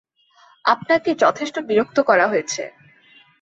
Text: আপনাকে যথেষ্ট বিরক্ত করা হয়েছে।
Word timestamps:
আপনাকে 0.65 1.09
যথেষ্ট 1.15 1.55
বিরক্ত 1.59 1.97
করা 1.99 2.25
হয়েছে। 2.27 2.63